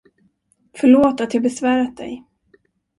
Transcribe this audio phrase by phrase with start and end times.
[0.73, 2.23] Förlåt att jag besvärat dig.